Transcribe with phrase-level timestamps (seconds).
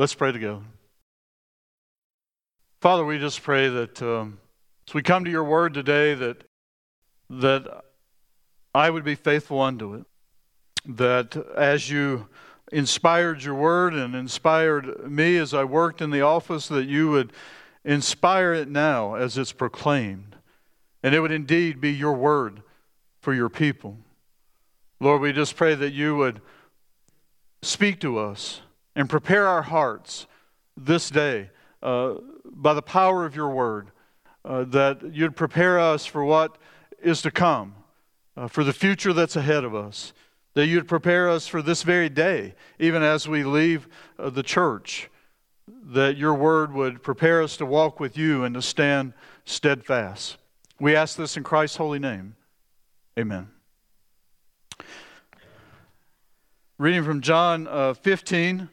[0.00, 0.62] Let's pray together.
[2.80, 4.38] Father, we just pray that um,
[4.88, 6.42] as we come to your word today, that,
[7.28, 7.84] that
[8.74, 10.06] I would be faithful unto it.
[10.86, 12.28] That as you
[12.72, 17.34] inspired your word and inspired me as I worked in the office, that you would
[17.84, 20.34] inspire it now as it's proclaimed.
[21.02, 22.62] And it would indeed be your word
[23.20, 23.98] for your people.
[24.98, 26.40] Lord, we just pray that you would
[27.60, 28.62] speak to us
[28.94, 30.26] and prepare our hearts
[30.76, 31.50] this day
[31.82, 32.14] uh,
[32.44, 33.90] by the power of your word,
[34.44, 36.58] uh, that you'd prepare us for what
[37.02, 37.74] is to come,
[38.36, 40.12] uh, for the future that's ahead of us,
[40.54, 43.88] that you'd prepare us for this very day, even as we leave
[44.18, 45.08] uh, the church,
[45.84, 49.12] that your word would prepare us to walk with you and to stand
[49.44, 50.36] steadfast.
[50.78, 52.36] We ask this in Christ's holy name.
[53.18, 53.48] Amen.
[56.78, 58.68] Reading from John uh, 15,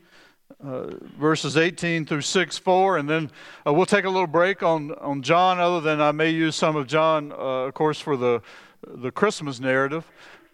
[0.64, 0.88] uh,
[1.20, 3.32] verses 18 through 6 4, and then
[3.66, 6.76] uh, we'll take a little break on, on John, other than I may use some
[6.76, 8.41] of John, uh, of course, for the,
[8.88, 10.10] the Christmas narrative.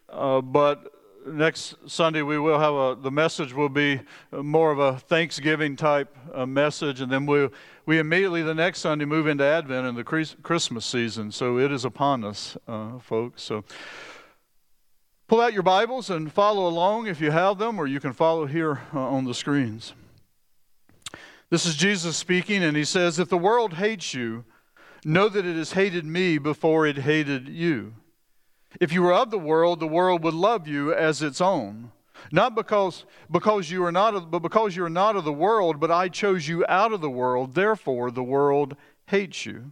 [0.10, 0.94] Uh, but
[1.26, 4.02] next Sunday we will have a, the message will be
[4.32, 7.50] more of a Thanksgiving type uh, message, and then we
[7.86, 11.32] we immediately the next Sunday move into Advent and the Christmas season.
[11.32, 13.44] So it is upon us, uh, folks.
[13.44, 13.66] So
[15.34, 18.46] pull out your Bibles and follow along if you have them, or you can follow
[18.46, 19.94] here uh, on the screens.
[21.50, 24.46] This is Jesus speaking, and he says, If the world hates you,
[25.04, 27.96] know that it has hated me before it hated you.
[28.80, 31.92] If you were of the world, the world would love you as its own.
[32.32, 35.80] Not because, because you are not of, but because you are not of the world,
[35.80, 38.76] but I chose you out of the world, therefore the world
[39.08, 39.72] hates you.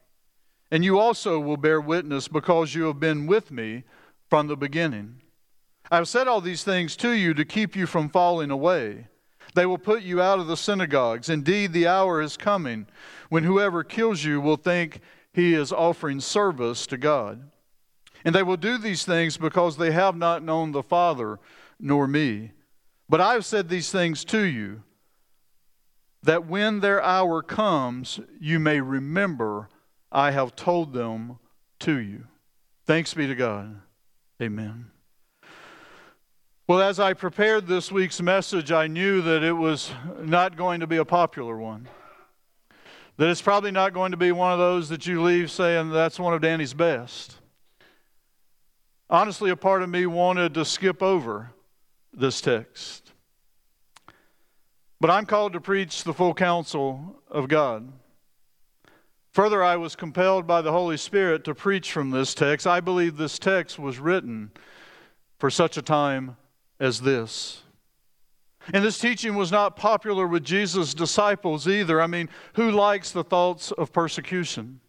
[0.71, 3.83] And you also will bear witness because you have been with me
[4.29, 5.21] from the beginning.
[5.91, 9.07] I have said all these things to you to keep you from falling away.
[9.53, 11.27] They will put you out of the synagogues.
[11.27, 12.87] Indeed, the hour is coming
[13.27, 15.01] when whoever kills you will think
[15.33, 17.49] he is offering service to God.
[18.23, 21.39] And they will do these things because they have not known the Father
[21.79, 22.51] nor me.
[23.09, 24.83] But I have said these things to you,
[26.23, 29.67] that when their hour comes, you may remember
[30.11, 31.39] I have told them
[31.79, 32.25] to you.
[32.85, 33.81] Thanks be to God.
[34.41, 34.91] Amen.
[36.67, 40.87] Well, as I prepared this week's message, I knew that it was not going to
[40.87, 41.87] be a popular one.
[43.17, 46.19] That it's probably not going to be one of those that you leave saying that's
[46.19, 47.35] one of Danny's best.
[49.09, 51.51] Honestly, a part of me wanted to skip over
[52.13, 53.11] this text.
[54.99, 57.91] But I'm called to preach the full counsel of God.
[59.33, 62.67] Further, I was compelled by the Holy Spirit to preach from this text.
[62.67, 64.51] I believe this text was written
[65.39, 66.35] for such a time
[66.79, 67.63] as this.
[68.73, 72.01] And this teaching was not popular with Jesus' disciples either.
[72.01, 74.81] I mean, who likes the thoughts of persecution?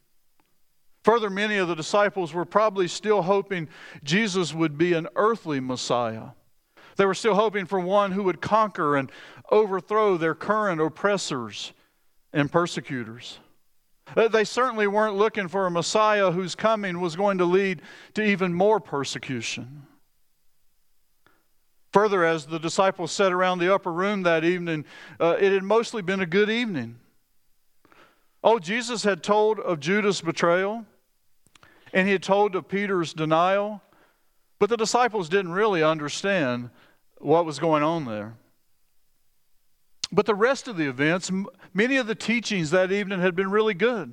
[1.05, 3.69] Further, many of the disciples were probably still hoping
[4.03, 6.31] Jesus would be an earthly Messiah.
[6.97, 9.11] They were still hoping for one who would conquer and
[9.51, 11.73] overthrow their current oppressors
[12.33, 13.39] and persecutors.
[14.17, 17.83] Uh, they certainly weren't looking for a Messiah whose coming was going to lead
[18.15, 19.87] to even more persecution.
[21.93, 24.85] Further, as the disciples sat around the upper room that evening,
[25.21, 26.99] uh, it had mostly been a good evening.
[28.43, 30.85] Oh, Jesus had told of Judas' betrayal,
[31.93, 33.83] and he had told of Peter's denial,
[34.59, 36.71] but the disciples didn't really understand
[37.19, 38.35] what was going on there.
[40.13, 41.31] But the rest of the events,
[41.73, 44.13] many of the teachings that evening had been really good.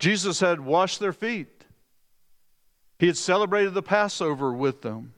[0.00, 1.64] Jesus had washed their feet,
[2.98, 5.14] He had celebrated the Passover with them,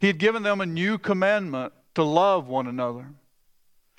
[0.00, 3.08] He had given them a new commandment to love one another.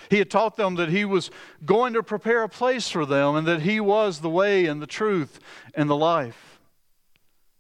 [0.09, 1.31] He had taught them that he was
[1.65, 4.87] going to prepare a place for them and that he was the way and the
[4.87, 5.39] truth
[5.73, 6.59] and the life.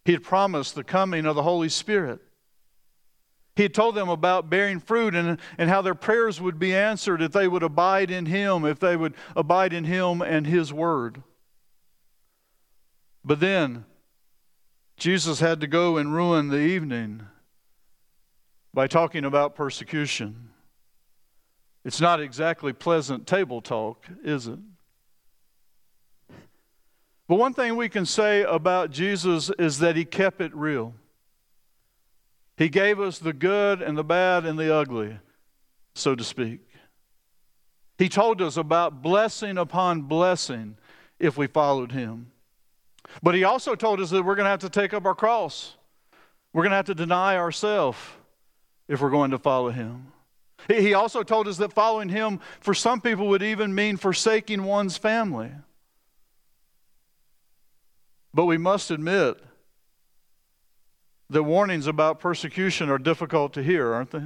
[0.05, 2.21] He had promised the coming of the Holy Spirit.
[3.57, 7.23] He had told them about bearing fruit and, and how their prayers would be answered
[7.23, 11.23] if they would abide in Him, if they would abide in Him and His Word.
[13.25, 13.85] But then,
[14.95, 17.23] Jesus had to go and ruin the evening
[18.75, 20.51] by talking about persecution.
[21.83, 24.59] It's not exactly pleasant table talk, is it?
[27.27, 30.93] But one thing we can say about Jesus is that he kept it real.
[32.57, 35.19] He gave us the good and the bad and the ugly,
[35.93, 36.61] so to speak.
[37.97, 40.77] He told us about blessing upon blessing
[41.19, 42.31] if we followed him.
[43.21, 45.75] But he also told us that we're going to have to take up our cross.
[46.51, 47.97] We're going to have to deny ourselves
[48.87, 50.11] if we're going to follow him.
[50.67, 54.97] He also told us that following him for some people would even mean forsaking one's
[54.97, 55.51] family.
[58.33, 59.39] But we must admit
[61.29, 64.23] that warnings about persecution are difficult to hear, aren't they?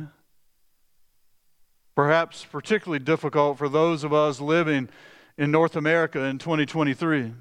[1.95, 4.89] Perhaps particularly difficult for those of us living
[5.37, 7.33] in North America in 2023.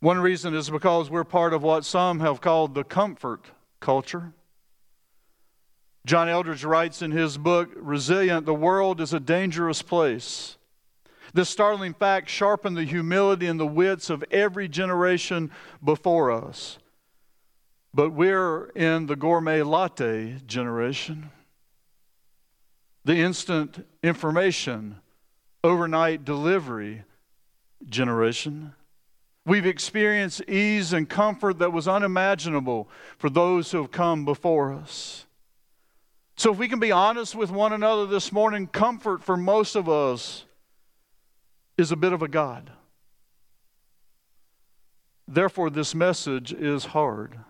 [0.00, 3.46] One reason is because we're part of what some have called the comfort
[3.80, 4.32] culture.
[6.06, 10.56] John Eldredge writes in his book, Resilient, the world is a dangerous place.
[11.34, 15.50] This startling fact sharpened the humility and the wits of every generation
[15.84, 16.78] before us.
[17.98, 21.30] But we're in the gourmet latte generation.
[23.04, 25.00] The instant information,
[25.64, 27.02] overnight delivery
[27.88, 28.72] generation.
[29.44, 35.26] We've experienced ease and comfort that was unimaginable for those who have come before us.
[36.36, 39.88] So, if we can be honest with one another this morning, comfort for most of
[39.88, 40.44] us
[41.76, 42.70] is a bit of a God.
[45.26, 47.40] Therefore, this message is hard.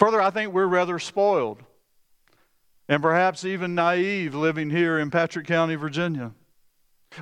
[0.00, 1.62] Further, I think we're rather spoiled
[2.88, 6.32] and perhaps even naive living here in Patrick County, Virginia.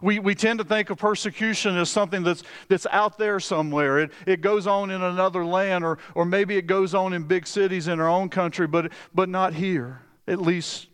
[0.01, 3.99] We, we tend to think of persecution as something that's, that's out there somewhere.
[3.99, 7.49] It, it goes on in another land, or, or maybe it goes on in big
[7.49, 10.87] cities in our own country, but, but not here, at least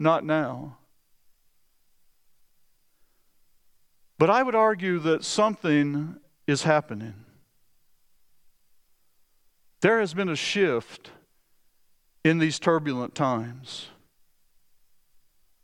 [0.00, 0.78] not now.
[4.18, 6.16] But I would argue that something
[6.48, 7.14] is happening.
[9.80, 11.12] There has been a shift
[12.24, 13.88] in these turbulent times.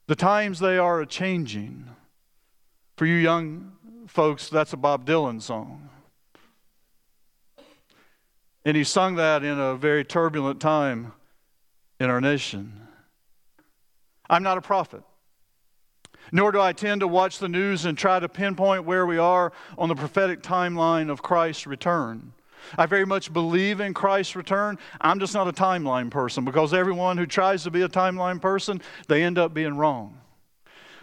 [0.07, 1.89] The times they are a changing.
[2.97, 3.73] For you young
[4.07, 5.91] folks, that's a Bob Dylan song.
[8.65, 11.13] And he sung that in a very turbulent time
[12.01, 12.89] in our nation.
[14.29, 15.03] I'm not a prophet,
[16.33, 19.53] nor do I tend to watch the news and try to pinpoint where we are
[19.79, 22.33] on the prophetic timeline of Christ's return.
[22.77, 24.79] I very much believe in Christ's return.
[25.01, 28.81] I'm just not a timeline person because everyone who tries to be a timeline person,
[29.09, 30.19] they end up being wrong.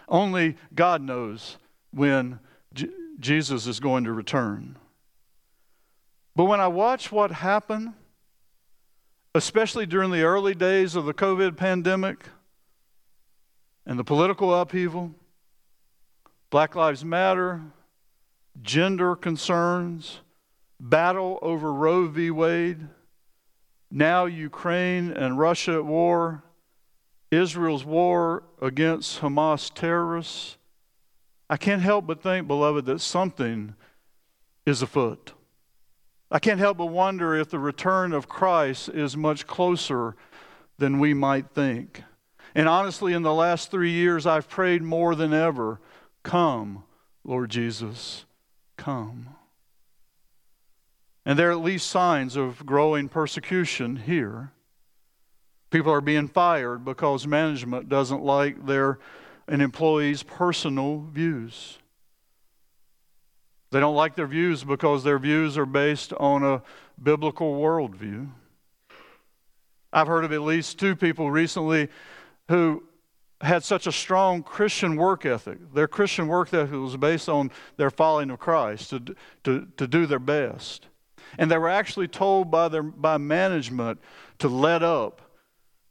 [0.08, 1.56] Only God knows
[1.90, 2.38] when
[2.72, 2.88] J-
[3.18, 4.76] Jesus is going to return.
[6.36, 7.94] But when I watch what happened,
[9.34, 12.28] especially during the early days of the COVID pandemic
[13.86, 15.12] and the political upheaval,
[16.50, 17.62] Black Lives Matter,
[18.62, 20.20] gender concerns,
[20.84, 22.30] battle over Roe v.
[22.30, 22.88] Wade,
[23.90, 26.44] now Ukraine and Russia at war,
[27.30, 30.58] Israel's war against Hamas terrorists.
[31.48, 33.74] I can't help but think, beloved, that something
[34.66, 35.32] is afoot.
[36.30, 40.16] I can't help but wonder if the return of Christ is much closer
[40.78, 42.02] than we might think.
[42.54, 45.80] And honestly, in the last three years, I've prayed more than ever
[46.22, 46.84] Come,
[47.22, 48.24] Lord Jesus,
[48.76, 49.28] come.
[51.26, 54.52] And there are at least signs of growing persecution here.
[55.70, 58.98] People are being fired because management doesn't like their
[59.46, 61.78] an employee's personal views.
[63.70, 66.62] They don't like their views because their views are based on a
[67.02, 68.30] biblical worldview.
[69.92, 71.88] I've heard of at least two people recently
[72.48, 72.84] who
[73.40, 75.58] had such a strong Christian work ethic.
[75.74, 79.02] Their Christian work ethic was based on their following of Christ, to,
[79.44, 80.86] to, to do their best.
[81.38, 84.00] And they were actually told by, their, by management
[84.38, 85.22] to let up,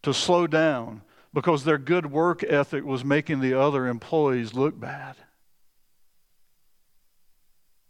[0.03, 1.01] to slow down,
[1.33, 5.15] because their good work ethic was making the other employees look bad.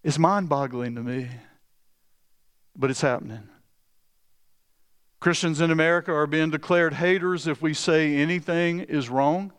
[0.03, 1.29] It's mind boggling to me,
[2.75, 3.48] but it's happening.
[5.19, 9.53] Christians in America are being declared haters if we say anything is wrong.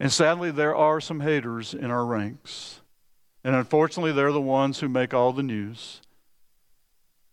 [0.00, 2.80] And sadly, there are some haters in our ranks.
[3.44, 6.00] And unfortunately, they're the ones who make all the news.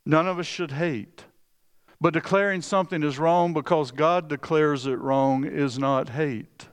[0.06, 1.26] None of us should hate.
[2.00, 6.68] But declaring something is wrong because God declares it wrong is not hate.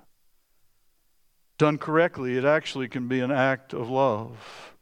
[1.59, 4.75] Done correctly, it actually can be an act of love.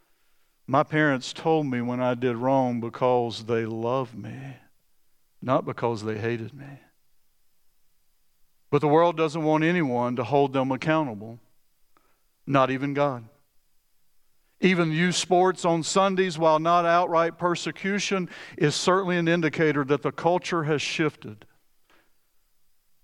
[0.66, 4.56] My parents told me when I did wrong because they loved me,
[5.40, 6.80] not because they hated me.
[8.70, 11.38] But the world doesn't want anyone to hold them accountable,
[12.46, 13.24] not even God.
[14.60, 20.12] Even youth sports on Sundays, while not outright persecution, is certainly an indicator that the
[20.12, 21.44] culture has shifted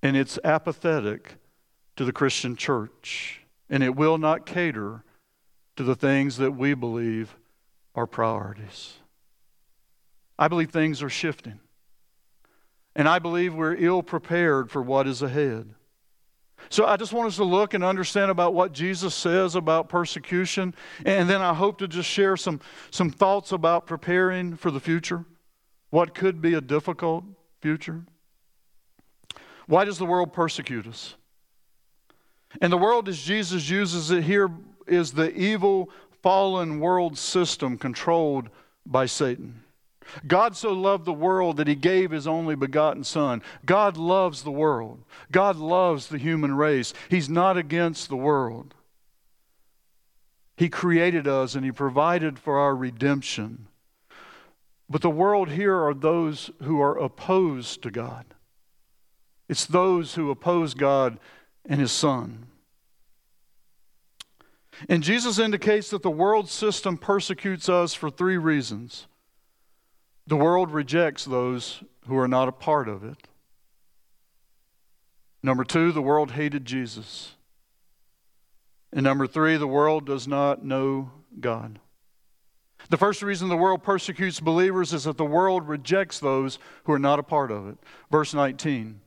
[0.02, 1.36] and it's apathetic
[1.96, 5.04] to the Christian church, and it will not cater
[5.76, 7.36] to the things that we believe
[7.94, 8.94] are priorities.
[10.38, 11.60] I believe things are shifting.
[12.96, 15.74] And I believe we're ill prepared for what is ahead.
[16.68, 20.74] So I just want us to look and understand about what Jesus says about persecution.
[21.04, 25.24] And then I hope to just share some, some thoughts about preparing for the future,
[25.90, 27.24] what could be a difficult
[27.60, 28.04] future.
[29.66, 31.14] Why does the world persecute us?
[32.60, 34.50] And the world, as Jesus uses it here,
[34.86, 35.90] is the evil,
[36.22, 38.50] fallen world system controlled
[38.84, 39.62] by Satan.
[40.26, 43.42] God so loved the world that he gave his only begotten Son.
[43.64, 45.04] God loves the world.
[45.30, 46.92] God loves the human race.
[47.08, 48.74] He's not against the world.
[50.56, 53.66] He created us and he provided for our redemption.
[54.88, 58.26] But the world here are those who are opposed to God.
[59.48, 61.18] It's those who oppose God
[61.64, 62.46] and his Son.
[64.88, 69.06] And Jesus indicates that the world system persecutes us for three reasons.
[70.26, 73.28] The world rejects those who are not a part of it.
[75.42, 77.34] Number two, the world hated Jesus.
[78.92, 81.10] And number three, the world does not know
[81.40, 81.80] God.
[82.90, 86.98] The first reason the world persecutes believers is that the world rejects those who are
[86.98, 87.78] not a part of it.
[88.10, 89.00] Verse 19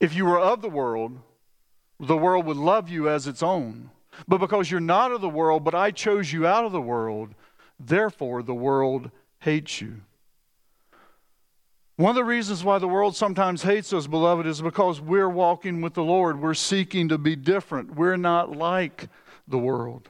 [0.00, 1.18] If you were of the world,
[1.98, 3.90] the world would love you as its own.
[4.26, 7.34] But because you're not of the world, but I chose you out of the world,
[7.78, 10.02] therefore the world hates you.
[12.00, 15.82] One of the reasons why the world sometimes hates us, beloved, is because we're walking
[15.82, 16.40] with the Lord.
[16.40, 17.94] We're seeking to be different.
[17.94, 19.10] We're not like
[19.46, 20.08] the world.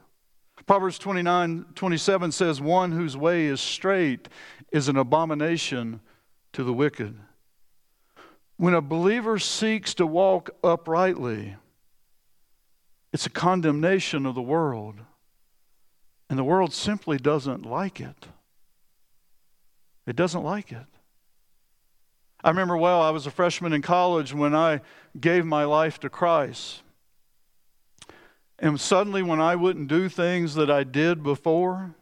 [0.66, 4.28] Proverbs 29 27 says, One whose way is straight
[4.70, 5.98] is an abomination
[6.52, 7.18] to the wicked.
[8.56, 11.56] When a believer seeks to walk uprightly,
[13.12, 14.94] it's a condemnation of the world.
[16.28, 18.28] And the world simply doesn't like it.
[20.06, 20.86] It doesn't like it.
[22.42, 24.80] I remember well, I was a freshman in college when I
[25.18, 26.82] gave my life to Christ.
[28.58, 31.94] And suddenly, when I wouldn't do things that I did before,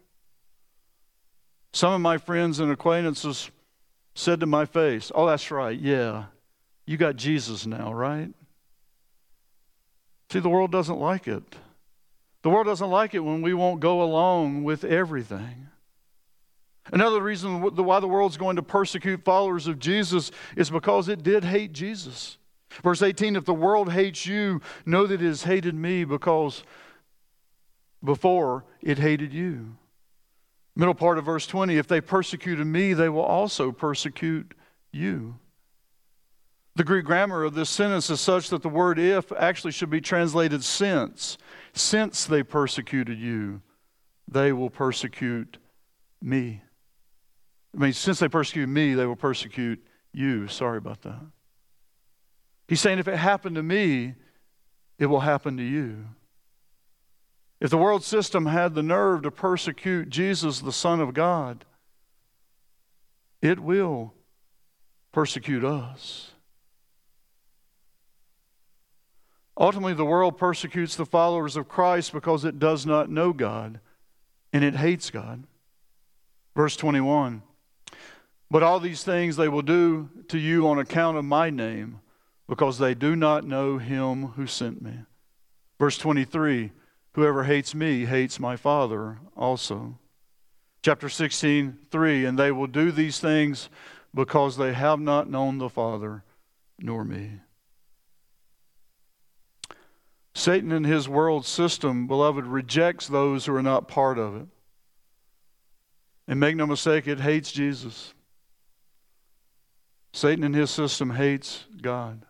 [1.73, 3.50] some of my friends and acquaintances
[4.14, 6.25] said to my face, Oh, that's right, yeah,
[6.87, 8.30] you got Jesus now, right?
[10.30, 11.57] See, the world doesn't like it.
[12.42, 15.68] The world doesn't like it when we won't go along with everything.
[16.92, 21.45] Another reason why the world's going to persecute followers of Jesus is because it did
[21.45, 22.38] hate Jesus.
[22.83, 26.62] Verse 18 If the world hates you, know that it has hated me because
[28.02, 29.76] before it hated you.
[30.76, 34.54] Middle part of verse 20 If they persecuted me, they will also persecute
[34.92, 35.37] you.
[36.76, 40.00] The Greek grammar of this sentence is such that the word if actually should be
[40.00, 41.37] translated since.
[41.73, 43.62] Since they persecuted you,
[44.28, 45.59] they will persecute
[46.23, 46.62] me.
[47.75, 49.83] I mean, since they persecute me, they will persecute
[50.13, 50.49] you.
[50.49, 51.21] Sorry about that.
[52.67, 54.15] He's saying if it happened to me,
[54.99, 56.05] it will happen to you.
[57.61, 61.65] If the world system had the nerve to persecute Jesus, the Son of God,
[63.43, 64.15] it will
[65.13, 66.33] persecute us.
[69.57, 73.81] Ultimately, the world persecutes the followers of Christ because it does not know God
[74.53, 75.45] and it hates God.
[76.55, 77.43] Verse 21
[78.50, 82.00] but all these things they will do to you on account of my name,
[82.49, 84.95] because they do not know him who sent me.
[85.78, 86.73] Verse 23
[87.12, 89.99] Whoever hates me hates my Father also.
[90.83, 93.69] Chapter 16, 3 And they will do these things
[94.14, 96.23] because they have not known the Father
[96.78, 97.40] nor me.
[100.35, 104.47] Satan and his world system, beloved, rejects those who are not part of it.
[106.28, 108.14] And make no mistake, it hates Jesus.
[110.12, 112.25] Satan and his system hates God.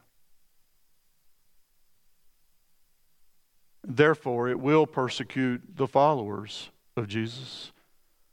[3.84, 7.72] Therefore, it will persecute the followers of Jesus.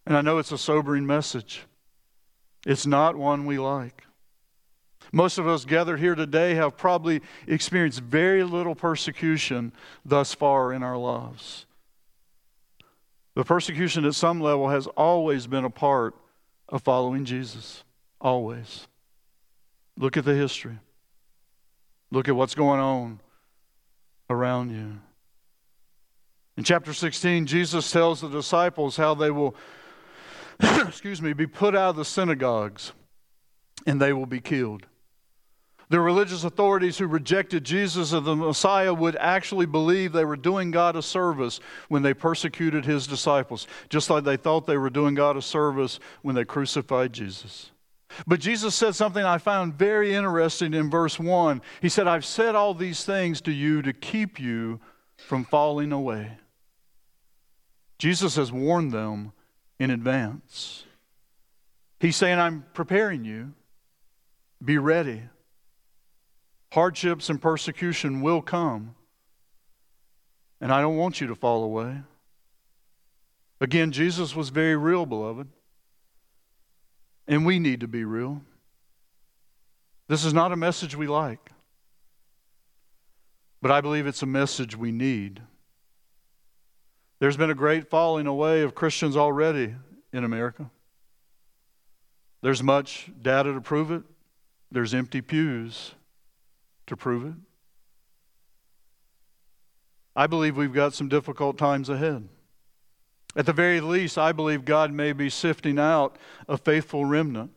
[0.06, 1.64] And I know it's a sobering message.
[2.66, 4.04] It's not one we like.
[5.12, 9.72] Most of us gathered here today have probably experienced very little persecution
[10.04, 11.66] thus far in our lives.
[13.36, 16.16] The persecution at some level has always been a part
[16.68, 17.84] of following Jesus.
[18.20, 18.88] Always.
[19.98, 20.78] Look at the history.
[22.12, 23.20] Look at what's going on
[24.30, 25.00] around you.
[26.58, 29.56] In chapter 16, Jesus tells the disciples how they will,
[30.60, 32.94] excuse me, be put out of the synagogues
[33.86, 34.86] and they will be killed.
[35.90, 40.72] The religious authorities who rejected Jesus as the Messiah would actually believe they were doing
[40.72, 41.60] God a service
[41.90, 46.00] when they persecuted his disciples, just like they thought they were doing God a service
[46.24, 47.72] when they crucified Jesus.
[48.28, 51.62] But Jesus said something I found very interesting in verse 1.
[51.82, 54.80] He said, I've said all these things to you to keep you
[55.18, 56.38] from falling away.
[57.98, 59.32] Jesus has warned them
[59.80, 60.86] in advance.
[62.00, 63.54] He's saying, I'm preparing you.
[64.64, 65.24] Be ready.
[66.72, 68.96] Hardships and persecution will come.
[70.62, 72.02] And I don't want you to fall away.
[73.62, 75.48] Again, Jesus was very real, beloved.
[77.27, 78.41] And we need to be real.
[80.08, 81.51] This is not a message we like,
[83.62, 85.41] but I believe it's a message we need.
[87.20, 89.74] There's been a great falling away of Christians already
[90.13, 90.70] in America.
[92.44, 94.03] There's much data to prove it,
[94.72, 95.96] there's empty pews
[96.86, 97.34] to prove it.
[100.15, 102.29] I believe we've got some difficult times ahead.
[103.36, 107.51] At the very least, I believe God may be sifting out a faithful remnant.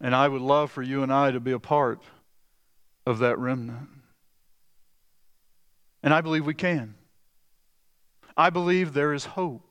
[0.00, 2.02] And I would love for you and I to be a part
[3.06, 3.88] of that remnant.
[6.02, 6.94] And I believe we can.
[8.36, 9.67] I believe there is hope.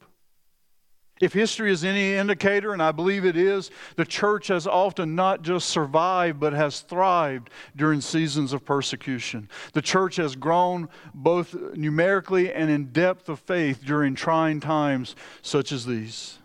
[1.19, 5.41] If history is any indicator, and I believe it is, the church has often not
[5.41, 9.49] just survived, but has thrived during seasons of persecution.
[9.73, 15.71] The church has grown both numerically and in depth of faith during trying times such
[15.71, 16.37] as these.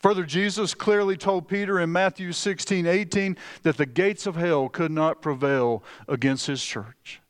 [0.00, 4.90] Further, Jesus clearly told Peter in Matthew 16 18 that the gates of hell could
[4.90, 7.20] not prevail against his church.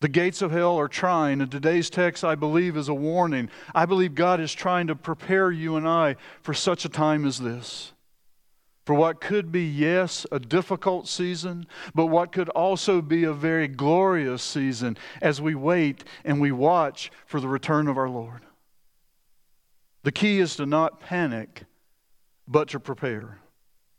[0.00, 3.50] The gates of hell are trying, and today's text, I believe, is a warning.
[3.74, 7.38] I believe God is trying to prepare you and I for such a time as
[7.38, 7.92] this.
[8.84, 13.68] For what could be, yes, a difficult season, but what could also be a very
[13.68, 18.42] glorious season as we wait and we watch for the return of our Lord.
[20.04, 21.64] The key is to not panic,
[22.46, 23.40] but to prepare.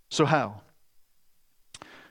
[0.10, 0.62] So, how?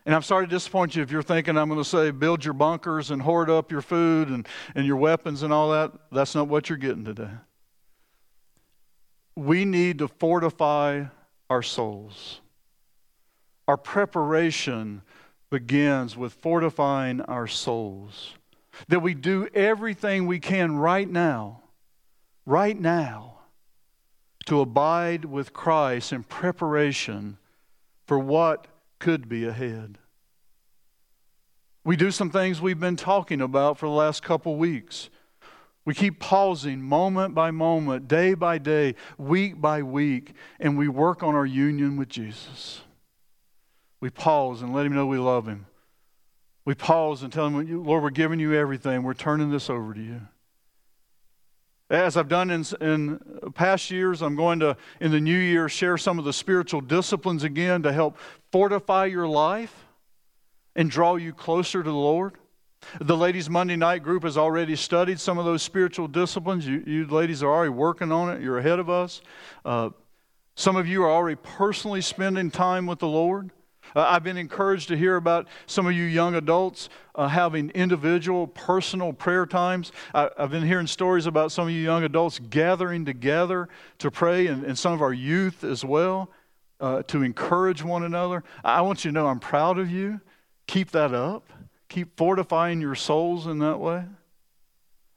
[0.06, 2.54] And I'm sorry to disappoint you if you're thinking I'm going to say build your
[2.54, 5.92] bunkers and hoard up your food and, and your weapons and all that.
[6.11, 7.30] That's not what you're getting today.
[9.37, 11.04] We need to fortify
[11.50, 12.40] our souls.
[13.66, 15.02] Our preparation
[15.50, 18.34] begins with fortifying our souls.
[18.88, 21.62] That we do everything we can right now,
[22.46, 23.38] right now,
[24.46, 27.38] to abide with Christ in preparation
[28.06, 28.66] for what
[28.98, 29.98] could be ahead.
[31.84, 35.08] We do some things we've been talking about for the last couple weeks.
[35.84, 41.22] We keep pausing moment by moment, day by day, week by week, and we work
[41.22, 42.82] on our union with Jesus.
[44.00, 45.64] We pause and let Him know we love Him.
[46.66, 49.02] We pause and tell Him, Lord, we're giving you everything.
[49.02, 50.20] We're turning this over to you.
[51.90, 53.18] As I've done in, in
[53.55, 57.44] past years, I'm going to, in the new year, share some of the spiritual disciplines
[57.44, 58.18] again to help
[58.53, 59.87] fortify your life
[60.77, 62.35] and draw you closer to the Lord.
[63.01, 66.66] The ladies' Monday night group has already studied some of those spiritual disciplines.
[66.66, 68.42] You, you ladies are already working on it.
[68.42, 69.22] You're ahead of us.
[69.64, 69.90] Uh,
[70.55, 73.51] some of you are already personally spending time with the Lord.
[73.94, 78.46] Uh, I've been encouraged to hear about some of you young adults uh, having individual,
[78.46, 79.92] personal prayer times.
[80.14, 84.46] I, have been hearing stories about some of you young adults gathering together to pray,
[84.46, 86.31] and, and some of our youth as well,
[86.81, 88.44] uh, to encourage one another.
[88.64, 90.20] I want you to know I'm proud of you.
[90.66, 91.53] Keep that up.
[91.88, 94.05] Keep fortifying your souls in that way.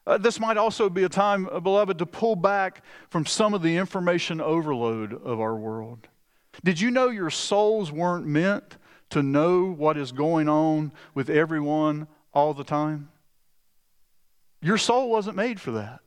[0.07, 3.61] Uh, this might also be a time, uh, beloved, to pull back from some of
[3.61, 6.07] the information overload of our world.
[6.63, 8.77] Did you know your souls weren't meant
[9.09, 13.09] to know what is going on with everyone all the time?
[14.61, 15.99] Your soul wasn't made for that.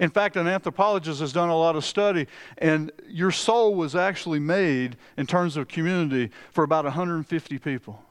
[0.00, 2.26] In fact, an anthropologist has done a lot of study,
[2.58, 8.02] and your soul was actually made in terms of community for about 150 people,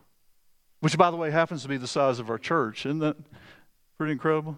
[0.80, 2.86] which, by the way, happens to be the size of our church.
[2.86, 3.18] Isn't that
[3.98, 4.58] Pretty incredible.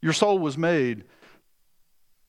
[0.00, 1.04] Your soul was made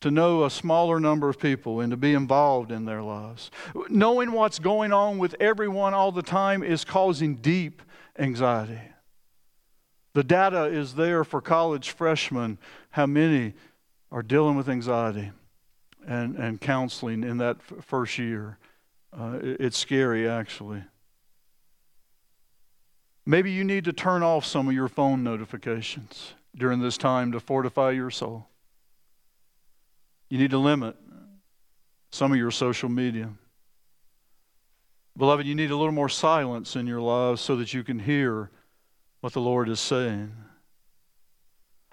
[0.01, 3.49] to know a smaller number of people and to be involved in their lives.
[3.89, 7.81] Knowing what's going on with everyone all the time is causing deep
[8.19, 8.79] anxiety.
[10.13, 12.57] The data is there for college freshmen
[12.91, 13.53] how many
[14.11, 15.31] are dealing with anxiety
[16.07, 18.57] and, and counseling in that f- first year.
[19.17, 20.83] Uh, it, it's scary, actually.
[23.25, 27.39] Maybe you need to turn off some of your phone notifications during this time to
[27.39, 28.47] fortify your soul.
[30.29, 30.95] You need to limit
[32.11, 33.29] some of your social media.
[35.15, 38.51] Beloved, you need a little more silence in your lives so that you can hear
[39.21, 40.31] what the Lord is saying.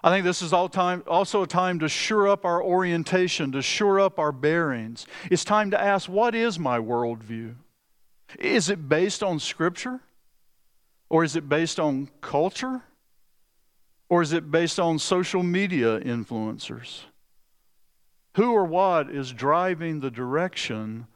[0.02, 3.62] I think this is all time, also a time to shore up our orientation, to
[3.62, 5.06] shore up our bearings.
[5.30, 7.54] It's time to ask, what is my worldview?
[8.38, 10.00] Is it based on Scripture?
[11.08, 12.82] Or is it based on culture?
[14.10, 17.04] Or is it based on social media influencers?
[18.34, 21.06] Who or what is driving the direction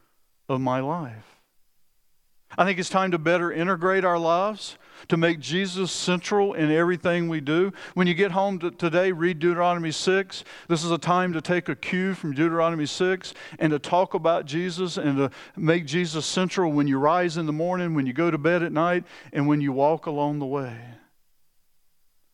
[0.47, 1.39] of my life?
[2.57, 4.77] I think it's time to better integrate our lives,
[5.09, 7.71] to make Jesus central in everything we do.
[7.93, 10.43] When you get home to today, read Deuteronomy 6.
[10.67, 14.45] This is a time to take a cue from Deuteronomy 6 and to talk about
[14.45, 18.31] Jesus and to make Jesus central when you rise in the morning, when you go
[18.31, 20.75] to bed at night, and when you walk along the way.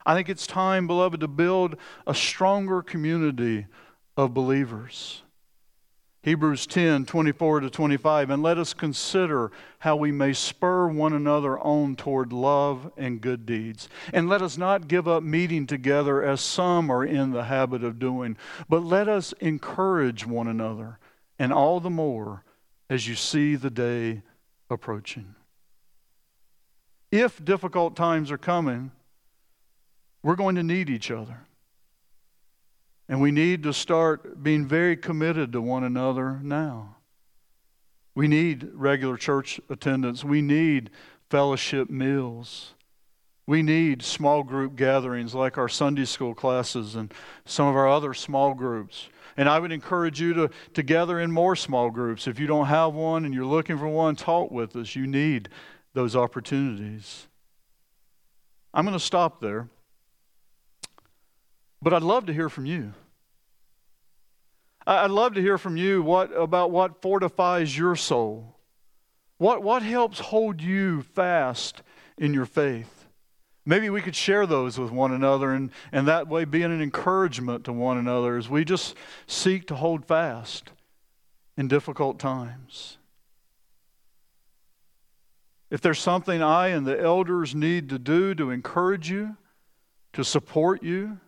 [0.05, 3.65] I think it's time, beloved, to build a stronger community
[4.17, 5.21] of believers.
[6.25, 8.31] Hebrews 10 24 to 25.
[8.31, 13.45] And let us consider how we may spur one another on toward love and good
[13.45, 13.87] deeds.
[14.11, 17.99] And let us not give up meeting together as some are in the habit of
[17.99, 20.97] doing, but let us encourage one another,
[21.37, 22.43] and all the more
[22.89, 24.23] as you see the day
[24.67, 25.35] approaching.
[27.11, 28.89] If difficult times are coming,
[30.23, 31.41] we're going to need each other.
[33.07, 36.97] And we need to start being very committed to one another now.
[38.15, 40.23] We need regular church attendance.
[40.23, 40.89] We need
[41.29, 42.73] fellowship meals.
[43.47, 47.13] We need small group gatherings like our Sunday school classes and
[47.45, 49.09] some of our other small groups.
[49.37, 52.25] And I would encourage you to, to gather in more small groups.
[52.25, 54.95] If you don't have one and you're looking for one, talk with us.
[54.95, 55.49] You need
[55.93, 57.27] those opportunities.
[58.73, 59.69] I'm going to stop there.
[61.85, 62.93] But I'd love to hear from you.
[64.87, 68.55] I'd love to hear from you what, about what fortifies your soul.
[69.37, 71.83] What, what helps hold you fast
[72.17, 73.05] in your faith?
[73.67, 77.65] Maybe we could share those with one another and, and that way being an encouragement
[77.65, 78.95] to one another as we just
[79.27, 80.71] seek to hold fast
[81.55, 82.97] in difficult times.
[85.69, 89.37] If there's something I and the elders need to do to encourage you,
[90.13, 91.19] to support you,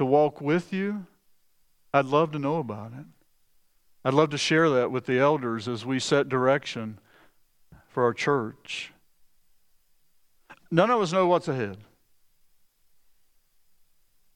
[0.00, 1.04] to walk with you,
[1.92, 3.04] I'd love to know about it.
[4.02, 6.98] I'd love to share that with the elders as we set direction
[7.86, 8.94] for our church.
[10.70, 11.76] None of us know what's ahead.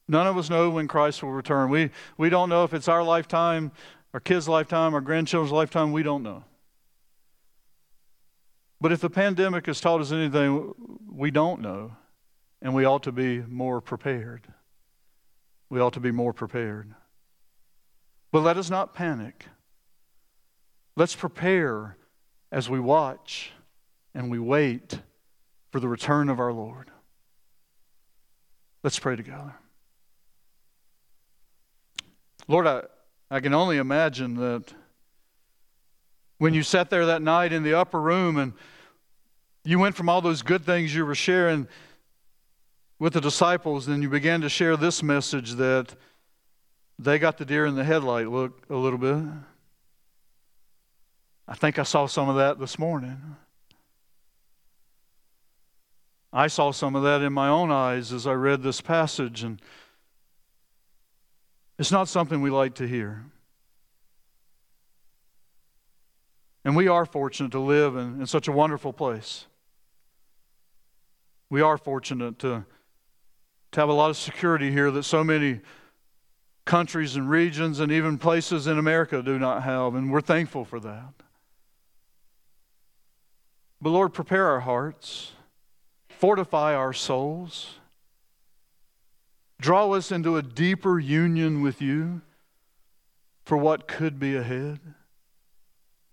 [0.07, 1.71] None of us know when Christ will return.
[1.71, 3.71] We, we don't know if it's our lifetime,
[4.13, 5.91] our kids' lifetime, our grandchildren's lifetime.
[5.91, 6.43] We don't know.
[8.79, 10.75] But if the pandemic has taught us anything,
[11.11, 11.93] we don't know,
[12.61, 14.47] and we ought to be more prepared
[15.69, 16.93] we ought to be more prepared.
[18.31, 19.45] But let us not panic.
[20.95, 21.97] Let's prepare
[22.51, 23.51] as we watch
[24.13, 24.99] and we wait
[25.71, 26.89] for the return of our Lord.
[28.83, 29.55] Let's pray together.
[32.47, 32.83] Lord, I,
[33.31, 34.73] I can only imagine that
[36.37, 38.53] when you sat there that night in the upper room and
[39.63, 41.67] you went from all those good things you were sharing
[42.99, 45.95] with the disciples, then you began to share this message that
[46.97, 49.23] they got the deer in the headlight look a little bit.
[51.47, 53.35] I think I saw some of that this morning.
[56.31, 59.61] I saw some of that in my own eyes as I read this passage, and
[61.77, 63.25] it's not something we like to hear.
[66.63, 69.45] And we are fortunate to live in, in such a wonderful place.
[71.49, 72.65] We are fortunate to
[73.75, 75.59] to have a lot of security here that so many
[76.63, 80.79] countries and regions and even places in America do not have, and we're thankful for
[80.79, 81.11] that.
[83.81, 85.33] But Lord, prepare our hearts,
[86.07, 87.75] fortify our souls,
[89.59, 92.21] draw us into a deeper union with you
[93.43, 94.79] for what could be ahead.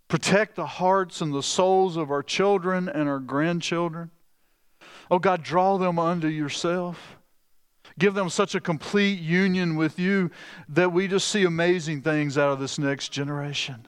[0.08, 4.10] Protect the hearts and the souls of our children and our grandchildren.
[5.12, 7.18] Oh God, draw them unto yourself.
[7.98, 10.30] Give them such a complete union with you
[10.68, 13.86] that we just see amazing things out of this next generation.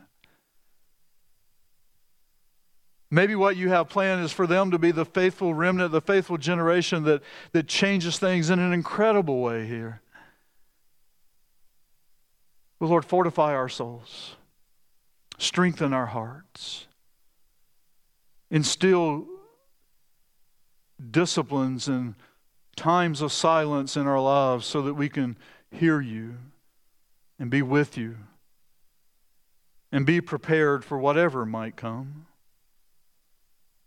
[3.10, 6.36] Maybe what you have planned is for them to be the faithful remnant, the faithful
[6.36, 10.00] generation that, that changes things in an incredible way here.
[12.80, 14.34] But Lord, fortify our souls,
[15.38, 16.86] strengthen our hearts,
[18.50, 19.26] instill
[21.10, 22.14] disciplines and
[22.74, 25.36] times of silence in our lives so that we can
[25.70, 26.36] hear you
[27.38, 28.16] and be with you
[29.90, 32.26] and be prepared for whatever might come.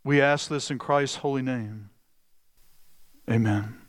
[0.04, 1.89] We ask this in Christ's holy name.
[3.30, 3.87] Amen.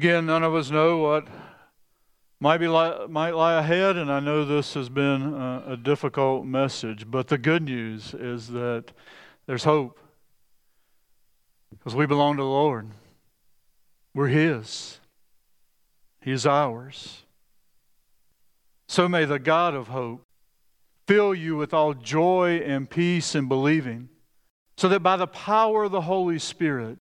[0.00, 1.28] Again, none of us know what
[2.40, 6.46] might be li- might lie ahead, and I know this has been uh, a difficult
[6.46, 7.10] message.
[7.10, 8.92] But the good news is that
[9.46, 10.00] there's hope
[11.68, 12.88] because we belong to the Lord.
[14.14, 15.00] We're His.
[16.22, 17.24] He is ours.
[18.88, 20.22] So may the God of hope
[21.06, 24.08] fill you with all joy and peace in believing,
[24.78, 26.96] so that by the power of the Holy Spirit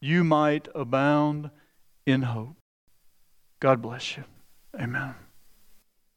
[0.00, 1.50] you might abound
[2.06, 2.56] in hope.
[3.60, 4.24] God bless you.
[4.78, 5.14] Amen.